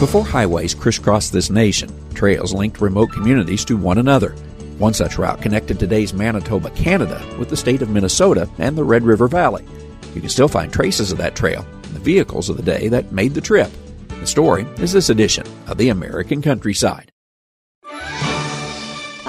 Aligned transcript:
Before 0.00 0.24
highways 0.24 0.74
crisscrossed 0.74 1.30
this 1.30 1.50
nation, 1.50 1.90
trails 2.14 2.54
linked 2.54 2.80
remote 2.80 3.12
communities 3.12 3.66
to 3.66 3.76
one 3.76 3.98
another. 3.98 4.30
One 4.78 4.94
such 4.94 5.18
route 5.18 5.42
connected 5.42 5.78
today's 5.78 6.14
Manitoba, 6.14 6.70
Canada, 6.70 7.22
with 7.38 7.50
the 7.50 7.56
state 7.58 7.82
of 7.82 7.90
Minnesota 7.90 8.48
and 8.56 8.78
the 8.78 8.82
Red 8.82 9.02
River 9.02 9.28
Valley. 9.28 9.62
You 10.14 10.22
can 10.22 10.30
still 10.30 10.48
find 10.48 10.72
traces 10.72 11.12
of 11.12 11.18
that 11.18 11.36
trail 11.36 11.66
in 11.84 11.92
the 11.92 12.00
vehicles 12.00 12.48
of 12.48 12.56
the 12.56 12.62
day 12.62 12.88
that 12.88 13.12
made 13.12 13.34
the 13.34 13.42
trip. 13.42 13.70
The 14.08 14.26
story 14.26 14.66
is 14.78 14.94
this 14.94 15.10
edition 15.10 15.46
of 15.66 15.76
the 15.76 15.90
American 15.90 16.40
Countryside. 16.40 17.09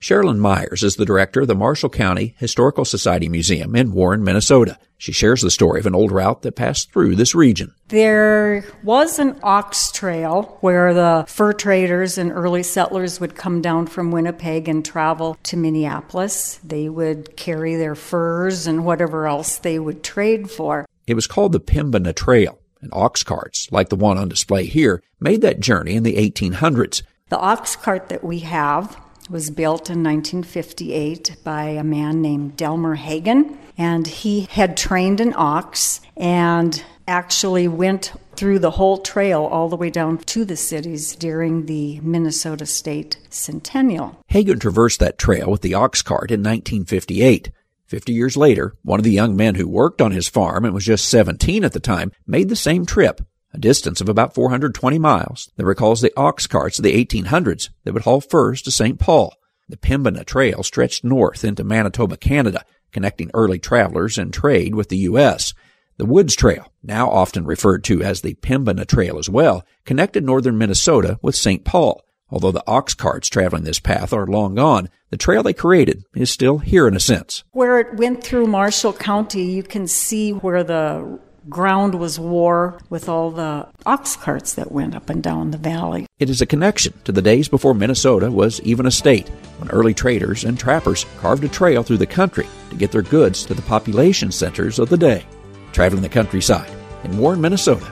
Sherilyn 0.00 0.38
Myers 0.38 0.82
is 0.82 0.96
the 0.96 1.06
director 1.06 1.40
of 1.40 1.48
the 1.48 1.54
Marshall 1.54 1.88
County 1.88 2.34
Historical 2.38 2.84
Society 2.84 3.30
Museum 3.30 3.74
in 3.74 3.92
Warren, 3.92 4.22
Minnesota. 4.22 4.78
She 4.98 5.10
shares 5.10 5.40
the 5.40 5.50
story 5.50 5.80
of 5.80 5.86
an 5.86 5.94
old 5.94 6.12
route 6.12 6.42
that 6.42 6.52
passed 6.52 6.92
through 6.92 7.16
this 7.16 7.34
region. 7.34 7.74
There 7.88 8.64
was 8.84 9.18
an 9.18 9.40
ox 9.42 9.90
trail 9.90 10.58
where 10.60 10.92
the 10.92 11.24
fur 11.26 11.54
traders 11.54 12.18
and 12.18 12.30
early 12.30 12.62
settlers 12.62 13.20
would 13.20 13.36
come 13.36 13.62
down 13.62 13.86
from 13.86 14.10
Winnipeg 14.10 14.68
and 14.68 14.84
travel 14.84 15.38
to 15.44 15.56
Minneapolis. 15.56 16.60
They 16.62 16.90
would 16.90 17.36
carry 17.36 17.74
their 17.76 17.94
furs 17.94 18.66
and 18.66 18.84
whatever 18.84 19.26
else 19.26 19.58
they 19.58 19.78
would 19.78 20.04
trade 20.04 20.50
for. 20.50 20.84
It 21.06 21.14
was 21.14 21.26
called 21.26 21.52
the 21.52 21.60
Pembina 21.60 22.12
Trail, 22.12 22.58
and 22.82 22.90
ox 22.92 23.22
carts, 23.22 23.72
like 23.72 23.88
the 23.88 23.96
one 23.96 24.18
on 24.18 24.28
display 24.28 24.66
here, 24.66 25.02
made 25.20 25.40
that 25.40 25.60
journey 25.60 25.94
in 25.94 26.02
the 26.02 26.16
1800s. 26.16 27.02
The 27.28 27.38
ox 27.38 27.76
cart 27.76 28.10
that 28.10 28.22
we 28.22 28.40
have 28.40 28.96
was 29.28 29.50
built 29.50 29.90
in 29.90 30.02
1958 30.02 31.36
by 31.42 31.64
a 31.64 31.84
man 31.84 32.22
named 32.22 32.56
Delmer 32.56 32.94
Hagen, 32.94 33.58
and 33.76 34.06
he 34.06 34.42
had 34.50 34.76
trained 34.76 35.20
an 35.20 35.34
ox 35.36 36.00
and 36.16 36.82
actually 37.08 37.68
went 37.68 38.12
through 38.36 38.58
the 38.58 38.72
whole 38.72 38.98
trail 38.98 39.44
all 39.44 39.68
the 39.68 39.76
way 39.76 39.90
down 39.90 40.18
to 40.18 40.44
the 40.44 40.56
cities 40.56 41.16
during 41.16 41.66
the 41.66 42.00
Minnesota 42.00 42.66
State 42.66 43.16
Centennial. 43.30 44.18
Hagen 44.28 44.58
traversed 44.58 45.00
that 45.00 45.18
trail 45.18 45.50
with 45.50 45.62
the 45.62 45.74
ox 45.74 46.02
cart 46.02 46.30
in 46.30 46.40
1958. 46.40 47.50
Fifty 47.86 48.12
years 48.12 48.36
later, 48.36 48.74
one 48.82 48.98
of 48.98 49.04
the 49.04 49.12
young 49.12 49.36
men 49.36 49.54
who 49.54 49.68
worked 49.68 50.02
on 50.02 50.10
his 50.10 50.28
farm 50.28 50.64
and 50.64 50.74
was 50.74 50.84
just 50.84 51.08
17 51.08 51.64
at 51.64 51.72
the 51.72 51.80
time 51.80 52.10
made 52.26 52.48
the 52.48 52.56
same 52.56 52.84
trip 52.84 53.20
a 53.56 53.58
distance 53.58 54.00
of 54.00 54.08
about 54.08 54.34
420 54.34 54.98
miles, 54.98 55.50
that 55.56 55.64
recalls 55.64 56.00
the 56.00 56.12
ox 56.16 56.46
carts 56.46 56.78
of 56.78 56.82
the 56.82 57.04
1800s 57.04 57.70
that 57.84 57.94
would 57.94 58.04
haul 58.04 58.20
furs 58.20 58.62
to 58.62 58.70
St. 58.70 59.00
Paul. 59.00 59.34
The 59.68 59.76
Pembina 59.76 60.24
Trail 60.24 60.62
stretched 60.62 61.02
north 61.02 61.44
into 61.44 61.64
Manitoba, 61.64 62.16
Canada, 62.16 62.64
connecting 62.92 63.30
early 63.34 63.58
travelers 63.58 64.18
and 64.18 64.32
trade 64.32 64.74
with 64.74 64.90
the 64.90 64.98
U.S. 64.98 65.54
The 65.96 66.04
Woods 66.06 66.36
Trail, 66.36 66.72
now 66.82 67.10
often 67.10 67.46
referred 67.46 67.82
to 67.84 68.02
as 68.02 68.20
the 68.20 68.34
Pembina 68.34 68.86
Trail 68.86 69.18
as 69.18 69.28
well, 69.28 69.64
connected 69.84 70.22
northern 70.22 70.58
Minnesota 70.58 71.18
with 71.22 71.34
St. 71.34 71.64
Paul. 71.64 72.02
Although 72.28 72.52
the 72.52 72.66
ox 72.66 72.92
carts 72.94 73.28
traveling 73.28 73.64
this 73.64 73.78
path 73.78 74.12
are 74.12 74.26
long 74.26 74.56
gone, 74.56 74.88
the 75.10 75.16
trail 75.16 75.42
they 75.42 75.52
created 75.52 76.04
is 76.14 76.30
still 76.30 76.58
here 76.58 76.88
in 76.88 76.96
a 76.96 77.00
sense. 77.00 77.44
Where 77.52 77.78
it 77.78 77.96
went 77.96 78.22
through 78.22 78.48
Marshall 78.48 78.92
County, 78.92 79.44
you 79.44 79.62
can 79.62 79.86
see 79.86 80.32
where 80.32 80.64
the 80.64 81.20
ground 81.48 81.94
was 81.94 82.18
war 82.18 82.78
with 82.90 83.08
all 83.08 83.30
the 83.30 83.68
ox 83.84 84.16
carts 84.16 84.54
that 84.54 84.72
went 84.72 84.94
up 84.94 85.08
and 85.08 85.22
down 85.22 85.50
the 85.50 85.58
valley. 85.58 86.06
It 86.18 86.30
is 86.30 86.40
a 86.40 86.46
connection 86.46 86.94
to 87.04 87.12
the 87.12 87.22
days 87.22 87.48
before 87.48 87.74
Minnesota 87.74 88.30
was 88.30 88.60
even 88.62 88.86
a 88.86 88.90
state, 88.90 89.28
when 89.58 89.70
early 89.70 89.94
traders 89.94 90.44
and 90.44 90.58
trappers 90.58 91.06
carved 91.18 91.44
a 91.44 91.48
trail 91.48 91.82
through 91.82 91.98
the 91.98 92.06
country 92.06 92.46
to 92.70 92.76
get 92.76 92.90
their 92.90 93.02
goods 93.02 93.44
to 93.46 93.54
the 93.54 93.62
population 93.62 94.32
centers 94.32 94.78
of 94.78 94.88
the 94.88 94.96
day. 94.96 95.24
Traveling 95.72 96.02
the 96.02 96.08
countryside 96.08 96.70
in 97.04 97.18
Warren, 97.18 97.40
Minnesota, 97.40 97.86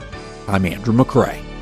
I'm 0.47 0.65
Andrew 0.65 0.93
McCrea. 0.93 1.54